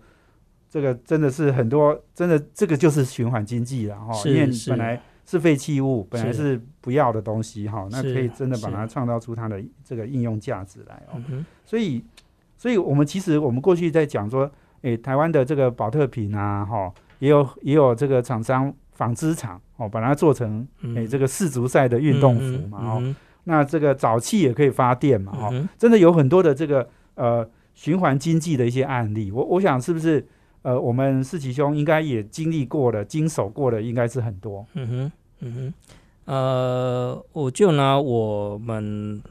[0.68, 6.54] 这个真的是很多，真的这个就是循环经济了哈，是因为本来是废弃物，本来是。
[6.54, 11.18] 是不要的东西哈，那可以真的把它创造出它的这个应用价值来哦。
[11.30, 12.04] 嗯，所以，
[12.58, 14.50] 所以我们其实我们过去在讲说，
[14.82, 20.94] 诶，台湾的这个保特瓶啊，哈，也有也有这个厂商纺织厂哦，把它做成嗯。
[20.94, 23.16] 诶这个世足赛的运动服嘛，哦，嗯。
[23.44, 30.26] 那这个沼气也可以发电嘛，哈、真的有很多的这个呃循环经济的一些案例，我我想是不是
[30.64, 34.66] 呃我们四奇兄应该也经历过的、经手过的，应该是很多。
[34.72, 35.74] 嗯哼，嗯哼，
[36.24, 39.22] 呃，我就拿我们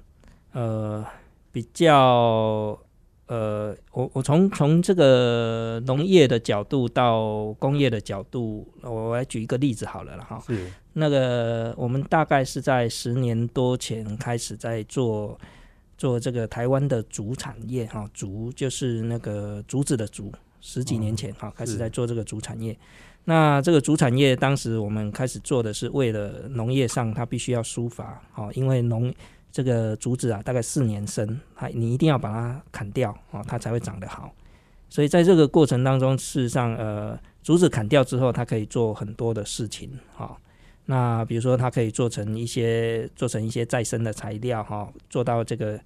[0.51, 1.03] 呃
[1.51, 2.77] 比较
[3.25, 10.39] 呃，我我从从这个农业的角度到工业的角度，我来举一个例子好了了哈。
[10.45, 15.35] 是那个我们大概是在十年多前开始在做
[15.97, 20.31] 做这个台湾的竹产业哈，竹就是那个竹子的竹，
[20.63, 22.75] 十几年前哈开始在做这个竹产业。
[23.25, 29.13] 那这个竹产业当时我们开始做的是为了农业上它必须要疏伐，哈，因为农
[29.51, 34.33] 这个竹子啊大概四年生，它你一定要把它砍掉啊，它才会长得好。
[34.89, 40.37] 所以在这个过程当中，事实上呃竹子砍掉之后，它可以做很多的事情，哈。
[40.85, 45.79] 那比如说，它可以做成一些做成一些再生的材料哈，做到这个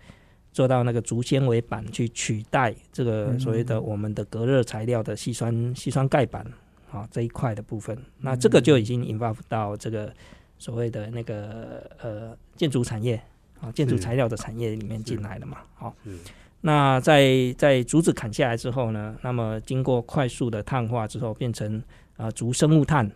[0.58, 6.44] 做到那个竹纤维板去取代这个所谓的我们的隔热材料的细酸细酸钙板
[6.92, 7.96] 啊这一块的部分。
[8.22, 10.12] 那这个就已经 involve 到这个
[10.58, 13.22] 所谓的那个呃建筑产业
[13.62, 15.96] 啊建筑材料的产业里面进来了嘛，好。
[16.04, 16.18] 是
[16.62, 21.80] 那在在竹子砍下来之后呢，那么经过快速的碳化之后，变成
[22.16, 23.12] 啊竹生物炭，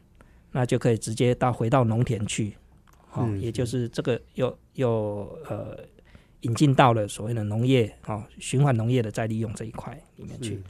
[0.52, 2.56] 那就可以直接到回到农田去，
[3.10, 5.76] 好、是也就是这个又又呃
[6.42, 10.62] 引进到了所谓的农业啊、循环农业的再利用这一块里面去。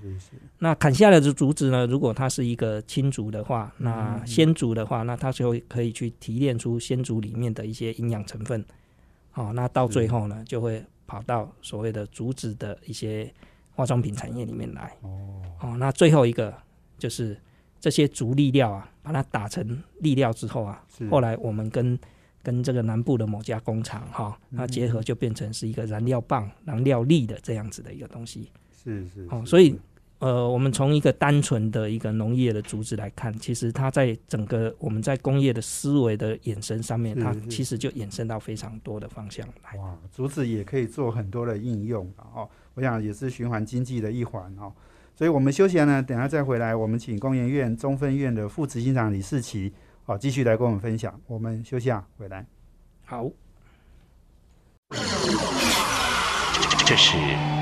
[0.60, 8.63] 那砍下来的竹子呢，如果它是一个青竹的话，那嗯鲜竹的话，那它就可以去提炼出鲜竹里面的一些营养成分。
[9.34, 13.34] 哦，那到最后呢，就会跑到所谓的竹子的一些
[13.73, 14.93] 化妆品产业里面来。
[15.01, 16.53] 哦哦，那最后一个
[16.97, 17.39] 就是
[17.79, 21.97] 这些竹粒料啊，把它打成粒料之后啊，后来我们跟
[22.43, 28.49] 跟这个南部的某家工厂哈、那结合就变成是一个燃料棒、燃料粒的这样子的一个东西。
[28.84, 29.80] 是是哦，所以
[30.19, 39.80] 呃，我们从一个单纯的一个农业的竹子来看，其实它在整个我们在工业的思维的衍生上面，它其实就衍生到非常多的方向来。
[39.80, 44.71] 哇，竹子也可以做很多的应用的哦，我想也是循环经济的一环哦。
[45.15, 49.71] 所以我们休闲呢，等下再回来，我们请工研院中分院的副执行长李世奇
[50.08, 51.14] 哦，继续来跟我们分享。
[51.28, 52.44] 我们休息啊，回来。
[53.06, 53.30] 好，
[56.86, 57.16] 这是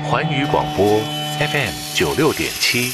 [0.04, 0.98] 环宇广播
[1.38, 2.90] FM 九六点七。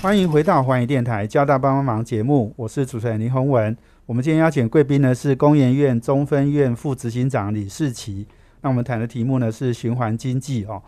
[0.00, 3.76] 欢迎回到环宇电台交大帮帮忙节目，我是主持人林宏文。
[4.06, 8.26] 我们今天邀请贵宾呢是工研院中分院副执行长李世奇。
[8.60, 10.80] 那我们谈的题目呢是循环经济哦。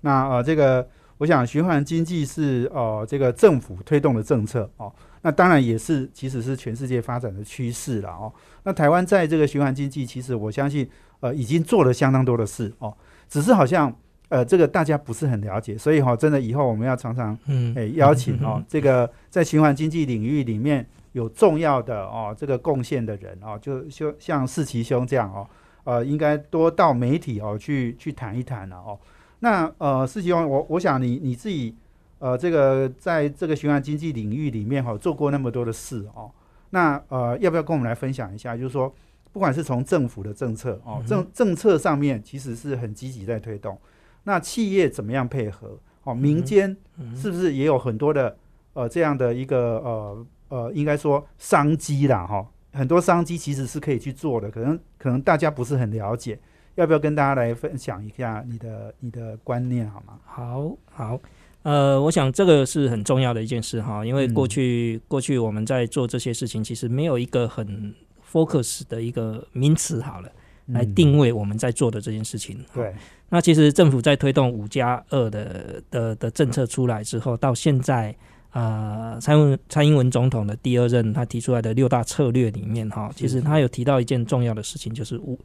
[0.00, 4.92] 那呃，这个我想循环经济是呃这个政府推动的政策哦。
[5.20, 8.32] 那当然也是其实是全世界发展的趋势了哦。
[8.62, 10.88] 那台湾在这个循环经济，其实我相信
[11.20, 12.96] 呃已经做了相当多的事哦，
[13.28, 13.92] 只是好像
[14.28, 25.44] 呃这个大家不是很了解，所以哈、真的以后我们要常常嗯，诶、邀请 哦，这个在循环经济领域里面有重要的哦这个贡献的人哦，就就像世奇兄这样哦，
[25.82, 28.96] 呃，应该多到媒体哦去去谈一谈了哦。
[29.40, 31.74] 那呃，世奇兄，我我想你你自己
[32.18, 36.30] 呃这个在这个循环经济领域里面哈、做过那么多的事哦，
[36.70, 38.56] 那呃要不要跟我们来分享一下？
[38.56, 38.92] 就是说，
[39.32, 43.78] 不管是从政府的政策哦，政政策上面其实是很积极在推动，
[44.24, 45.78] 那企业怎么样配合？
[46.04, 48.36] 哦，民间嗯是不是也有很多的
[48.72, 56.38] 呃这样的一个呃呃，应该说商机啦哈、很多商机其实是可以去做的，可能可能大家不是很了解，
[56.78, 60.16] 要不要跟大家来分享一下你的你的观念好吗？
[60.24, 61.20] 好好，
[61.64, 64.34] 呃，我想这个是很重要的一件事哈，因为嗯。
[64.34, 67.92] 过去、过去我们在做这些事情，其实没有一个很
[68.32, 70.30] focus 的一个名词好了，
[70.66, 72.64] 来嗯定位我们在做的这件事情。
[72.72, 72.94] 对，
[73.28, 78.14] 那其实政府在推动五加二的的的政策出来之后，到现在，
[78.52, 85.36] 呃，蔡英文蔡英文总统的第二任他提出来的六大策略里面，哈，其实他有提到一件重要的事情，就是五，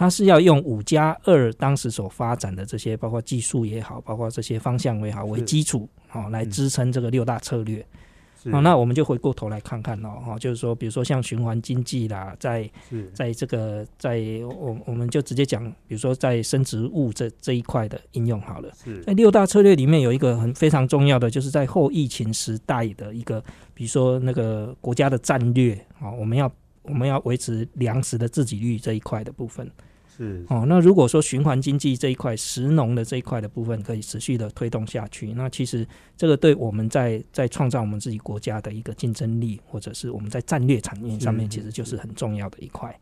[0.00, 7.84] 他是要用五加二当时所发展的这些，包括技术也好，包括这些方向也好为基础，好来支撑这个六大策略。
[8.42, 12.66] 是好，那我们就回过头来看看哦，哈，就是说，比如说像循环经济啦，在
[13.12, 18.72] 在这个在我我们就直接讲，比如说在生植物这这一块的应用好了。
[18.82, 26.50] 是在六大策略里面有一个很非常重要的，就是在后疫情时代的一个，比如说那个国家的战略啊，我们要
[26.84, 29.70] 我们要维持粮食的自给率这一块的部分
[30.20, 30.64] 是哦。
[30.68, 42.94] 那如果说循环经济这一块、食农的这一块的部分可以持续的推动下去，那其实这个对我们在在创造我们自己国家的一个竞争力，或者是我们在战略产业上面，其实就是很重要的一块。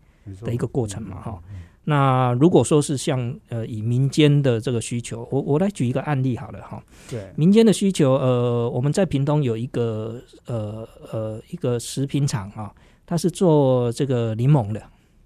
[0.45, 1.43] 的一个过程嘛哈。
[1.51, 6.85] 嗯那如果说是像呃以民间的这个需求，我我来举一个案例好了哈。
[7.09, 12.71] 对，民间的需求，呃，我们在屏东有一个呃呃一个食品厂啊，
[13.07, 14.83] 它是做这个柠檬的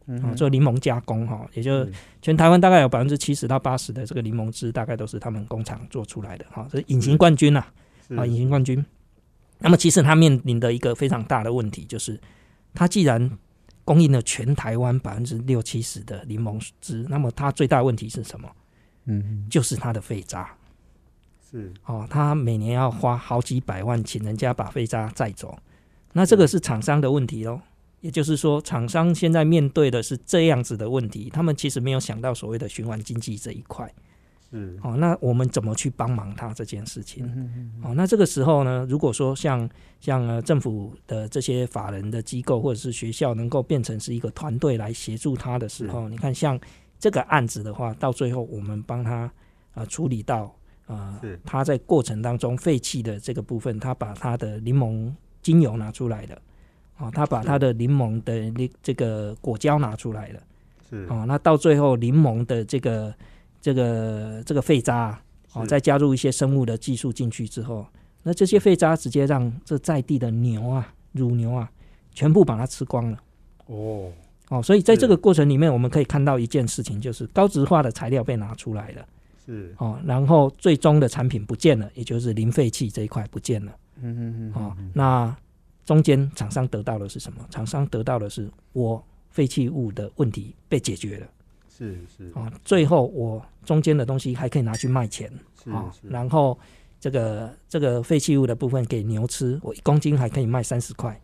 [0.06, 1.86] 啊，嗯做柠檬加工哈，也就
[2.20, 7.64] 全台湾大概有百分之七十到八十的这个柠檬汁，大概都是他们工厂做出来的哈，这是隐形冠军呐
[8.08, 8.84] 是啊，隐形冠军。
[9.58, 12.20] 那么其实它面临的一个非常大的问题就是，
[12.74, 13.30] 它既然
[13.84, 18.50] 供应了全台湾百分之六七十的柠檬汁，那么它最大的问题是什么？
[19.04, 20.48] 嗯就是它的废渣
[21.50, 25.58] 是哦，它每年要花好几百万请人家把废渣载走，
[26.12, 27.60] 那这个是厂商的问题喽。
[28.02, 33.90] 也就是说，厂商现在面对的是这样子的问题，他们其实没有想到所谓的循环经济这一块。
[34.50, 37.24] 是哦，那我们怎么去帮忙他这件事情？
[37.24, 39.66] 嗯哼哼哦，那这个时候呢，如果说像
[39.98, 46.60] 像呃政府的这些法人的机构或者是学校能够变成是一个团队来协助他的时候，你看像
[46.98, 49.32] 这个案子的话，到最后我们帮他
[49.72, 50.54] 呃处理到
[50.86, 55.10] 呃他在过程当中废弃的这个部分，他把他的柠檬
[55.40, 56.42] 精油拿出来了。
[57.02, 60.40] 哦，他把他的柠檬的那这个果胶拿出来了。
[60.88, 63.12] 是哦，那到最后柠檬的这个
[63.60, 65.22] 这个这个废渣啊
[65.54, 67.84] 哦，再加入一些生物的技术进去之后，
[68.22, 71.68] 那这些废渣直接让这在地的牛啊、乳牛啊，
[72.12, 73.18] 全部把它吃光了。
[73.66, 74.12] 哦
[74.48, 79.06] 哦，所以在这个过程里面，我们可以看到一件事情，就是高值化的材料被拿出来了，
[79.46, 83.72] 是哦，然后最终的产品不见了，也就是零废弃这一块不见了。
[84.02, 85.34] 嗯嗯嗯哦，那
[85.84, 87.44] 中间厂商得到的是什么？
[87.50, 91.26] 厂商得到的是我废弃物的问题被解决了。
[91.68, 96.58] 是是啊，最后我中间的东西还可以拿去卖钱是啊，然后
[97.00, 101.18] 这个这个废弃物的部分给牛吃，我一公斤还可以卖三十块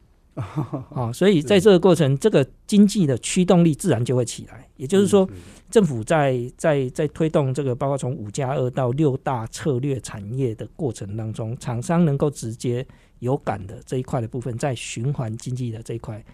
[0.90, 4.68] 哦，所以在这个过程，这个经济的驱动力自然就会起来。
[4.76, 5.28] 也就是说，
[5.70, 12.86] 政府在在在推动这个，包括从五加二到六大策略产业的过程当中，厂商能够直接
[13.18, 16.24] 有感的这一块的部分，在循环经济的这一块，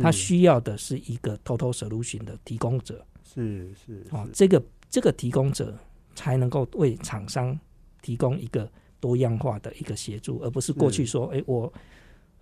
[0.00, 3.04] 它需要的是一个 total solution 的提供者。
[3.22, 5.78] 是是哦，这个这个提供者
[6.14, 7.58] 才能够为厂商
[8.02, 8.68] 提供一个
[8.98, 11.72] 多样化的一个协助，而不是过去说，哎，我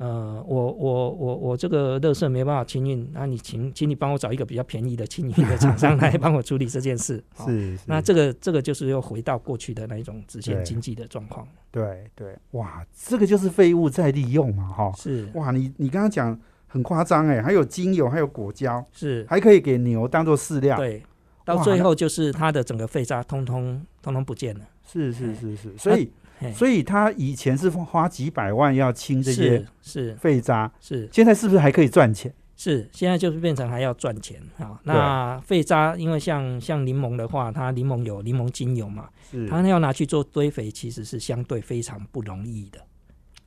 [0.00, 7.22] 呃，我我我我这个乐色没办法清运，那你请请你帮我找一个比较便宜的清运的厂商 来帮我处理这件事。
[7.46, 11.46] 是，那这个这个就是又回到过去的那一种直线经济的状况。
[11.70, 14.92] 对对，哇，这个就是废物再利用嘛，哈。
[14.96, 16.40] 是，哇，你你刚刚讲。
[16.72, 20.76] 很夸张哎，还有精油，还有果胶，是还可以给牛当做饲料。
[20.76, 21.02] 对，
[21.44, 24.60] 到最后就是它的整个废渣通通通通不见了。
[24.86, 26.08] 是是是是，所以
[26.54, 31.08] 所以他以前是花几百万要清这些是废渣，是。
[31.12, 32.32] 现在是不是还可以赚钱？
[32.56, 34.78] 是现在就是变成还要赚钱啊。
[34.84, 39.08] 那废渣因为像像柠檬的话，它柠檬有柠檬精油嘛，
[39.48, 42.78] 它要拿去做堆肥，其实是相对非常不容易的。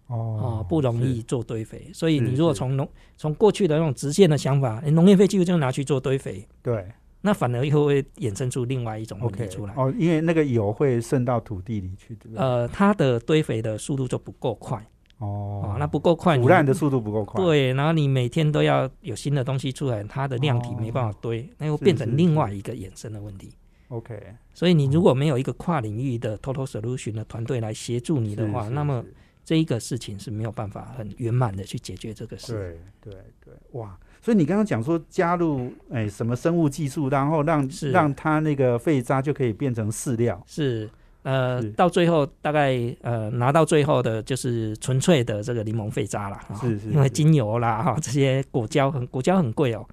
[0.08, 6.86] 哦，不容易做堆肥，所以你如果从农从过去的那种直线的想法，农业废弃物就拿去做堆肥，对，
[7.26, 9.74] 那反而又会衍生出另外一种问题出来。
[9.78, 12.38] 哦，因为那个油会渗到土地里去，对不对？
[12.38, 14.86] 呃，它的堆肥的速度就不够快。
[15.20, 17.42] 哦，那不够快，腐烂的速度不够快。
[17.42, 23.50] 对，然后你每天都要有新的东西出来，它的量体没办法堆，那又变成另外一个衍生的问题。
[23.88, 24.22] OK，
[24.54, 29.06] 所以你如果没有一个跨领域的 Total Solution 的团队来协助你的话，那么
[29.46, 32.78] 这一个事情是没有办法很圆满的去解决这个事。
[33.02, 33.98] 对对对，哇！
[34.24, 40.42] 所以你刚刚讲说加入哎什么生物技术，然后让让它那个废渣就可以变成饲料。
[40.48, 40.90] 是
[41.24, 46.40] 呃，到最后大概呃拿到最后的就是纯粹的这个柠檬废渣了。
[46.62, 49.86] 是是，因为精油啦哈，这些果胶很果胶很贵哦。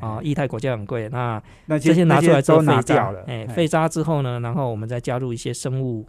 [0.00, 1.08] 啊，液态果胶很贵。
[1.10, 3.22] 那那这些拿出来之后废渣了。
[3.28, 6.04] 哎，废渣之后呢，然后我们再加入一些生物。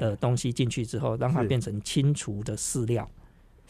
[0.00, 3.08] 的东西进去之后，让它变成清除的饲料，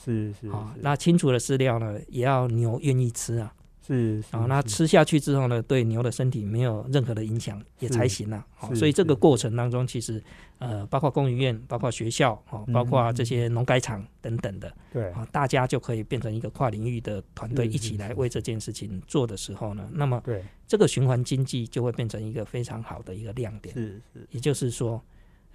[0.06, 3.52] 是是啊，那清除的饲料呢，也要牛愿意吃啊，
[3.86, 8.46] 是啊，那吃下去之后呢，对牛的身体没有任何的影响也才行啊。
[8.74, 10.22] 所以这个过程当中，其实
[10.58, 23.74] 呃，包括公营院、包括学校哦，包括这些农改场等等的，对啊，大家就可以变成一个跨领域的团队，一起来为这件事情做的时候呢，那么对这个循环经济就会变成一个非常好的一个亮点。
[23.74, 25.02] 是是，也就是说。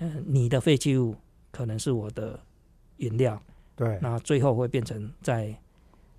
[0.04, 1.16] 嗯，你的废弃物
[1.52, 2.40] 可能是我的
[2.98, 3.40] 原料，
[3.82, 5.52] 对，那最后会变成在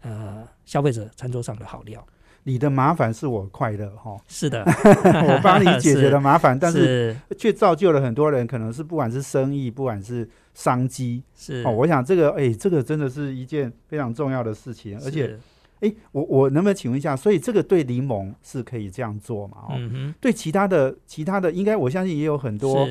[0.01, 2.05] 呃消费者餐桌上的好料。
[2.43, 11.71] 你的麻烦是我快乐哈，是的， 我帮你解决了麻烦， 但是却造就了很多人，可能是不管是生意，不管是商机，是哦。
[11.71, 15.39] 我想这个，哎，这个真的是一件非常重要的事情，而且，
[15.83, 19.59] 哎，我我能不能请问一下，所以这个对柠檬是可以这样做嘛？
[19.69, 19.79] 哦，
[20.21, 22.89] 对其他的其他的，应该我相信也有很多。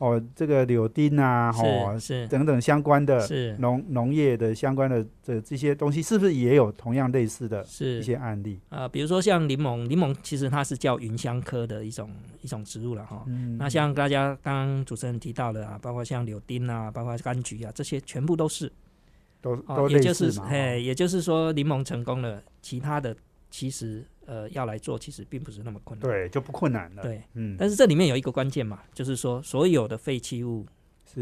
[0.00, 8.88] 哦，这个柳丁啊，哦，是等等相关的，是农农业的相关的这这些东西，是不是也有同样类似的一些案例啊？
[8.88, 13.22] 比如说像柠檬，柠檬其实它是叫芸香科的一种一种植物了哈。
[13.26, 18.72] 嗯那像大家刚刚主持人提到的啊，包括像柳丁啊，包括柑橘啊，这些全部都是
[19.42, 20.48] 都都类似嘛。
[20.48, 23.14] 嘿，也就是说柠檬成功了，其他的
[23.50, 24.04] 其实。
[24.26, 27.02] 呃，要来做其实并不是那么困难，对，就不困难了。
[27.02, 30.64] 对，嗯，但是这里面有一个关键嘛，就是说所有的废弃物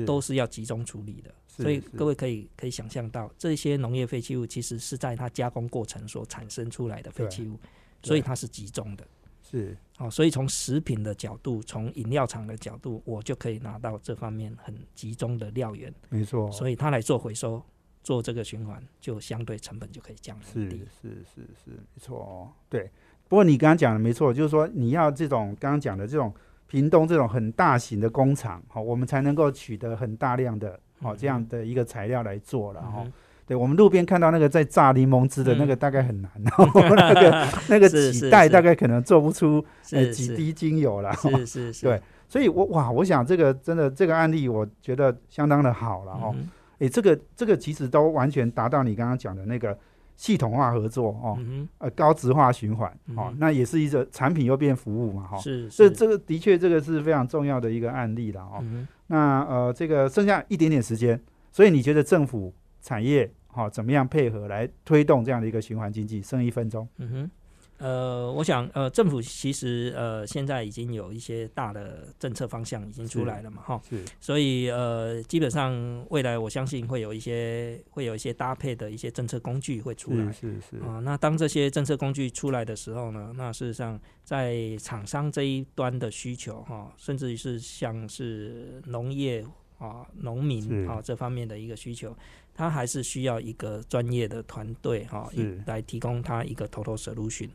[0.05, 7.59] 都是要集中处理的，所以各位可以可以想象到，这些农业废弃物其实是在它加工过程所产生出来的废弃物，
[8.03, 9.09] 所以它是集中的。
[9.43, 15.91] 是，哦，所以从食品的角度，从饮料厂的角度，我就可以拿到这方面很集中的料源。
[16.11, 17.63] 没错，所以他来做回收。
[18.03, 20.47] 做这个循环，就相对成本就可以降低。
[20.47, 22.49] 是是是是，没错哦。
[22.69, 22.91] 对，
[23.29, 26.33] 不过你刚刚讲的没错，就是说你要这种刚刚讲的这种
[26.67, 33.07] 屏东这种很大型的工厂，好，我们才能够取得很大量的好这样的一个材料来做了哈。
[33.47, 41.11] 对，我们路边看到那个在榨柠檬汁的那个，大概很难，那个 那个几袋大概可能做不出呃几滴精油了。
[41.15, 41.87] 是是是。
[41.87, 46.35] 对，所以我哇，我想这个真的这个案例，我觉得相当的好了哦。
[46.79, 49.77] 诶，这个这个其实都完全达到你刚刚讲的那个
[50.17, 51.39] 系统化合作哦，
[51.79, 58.65] 呃，高值化循环哦，那也是一个产品又变服务嘛，哈，是，这这个的确这个是非常重要的一个案例了哦。
[59.07, 61.21] 那呃，这个剩下一点点时间，
[61.53, 62.53] 所以你觉得政府
[62.83, 66.21] 产业哈怎么样配合来推动这样的一个循环经济？
[66.21, 67.31] 剩一分钟，嗯哼，
[67.79, 74.05] 呃，我想呃，政府其实呃现在已经有一些大的政策方向已经出来了嘛，哈，是。
[74.21, 80.55] 所以呃，基本上未来我相信会有一些会有一些搭配的一些政策工具会出来是。
[80.55, 89.47] 是是，啊、那当这些政策工具出来的时候呢，那事实上在厂商这一端的需求哈、甚至于是像是农业
[89.79, 92.13] 啊、农民是啊这方面的一个需求，
[92.53, 95.31] 它还是需要一个专业的团队哈、
[95.67, 97.49] 来提供它一个 total solution 是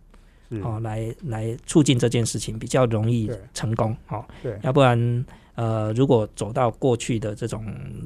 [0.61, 4.57] 哦，来来促进这件事情比较容易成功哦，对。
[4.63, 5.25] 要不然。
[5.55, 7.63] 呃，如果走到过去的这种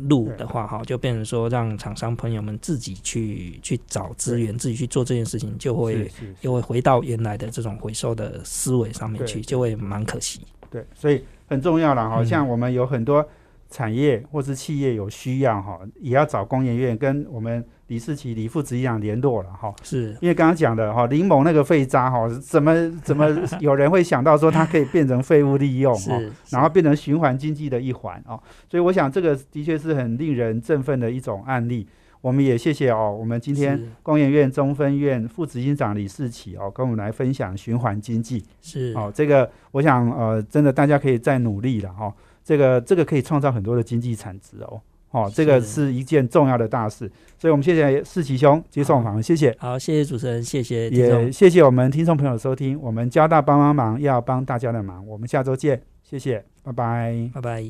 [0.09, 6.11] 路的话，哈，就变成说让厂商朋友们自己去去找资源，自己去做这件事情，就会
[6.41, 10.41] 又会回到原来的这种回收的思维上面去，就会蛮可惜。
[10.69, 12.17] 对，所以很重要了哈。
[12.19, 12.25] 嗯。
[12.25, 13.25] 像我们有很多
[13.71, 19.73] 产业或是企业有需要哈，也要找工研院跟我们李世奇李副执行长联络了哈。
[19.83, 20.15] 是。
[20.21, 23.27] 因为刚刚讲的哈，林某那个废渣哈，怎么怎么
[23.59, 26.17] 有人会想到说它可以变成废物利用哈？
[26.19, 31.87] 是，然后变成循环经济的一环哦，所以我想这个的确是很令人振奋的一种案例。
[32.19, 33.87] 我们也谢谢哦，我们今天是。
[34.01, 38.43] 工研院中分院副执行长李世奇哦，跟我们来分享循环经济。
[38.59, 38.91] 是。
[38.97, 42.11] 哦，这个我想呃，真的大家可以再努力了哦，
[42.43, 44.81] 这个这个可以创造很多的经济产值哦，
[45.11, 49.55] 哦，这个是是一件重要的大事，所以我们谢谢世奇兄接受访问，谢谢。
[49.57, 57.29] 好，谢谢主持人，谢谢也，谢谢我们听众朋友收听，我们交大帮帮忙要帮大家的忙，我们下周见，谢谢，拜拜。
[57.33, 57.63] 拜拜。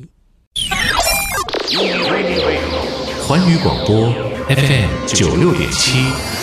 [3.26, 4.10] 环宇广播
[4.48, 6.37] FM 九六点七。